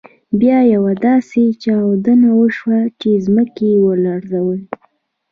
[0.39, 4.59] بیا یوه داسې چاودنه وشول چې ځمکه يې ولړزول.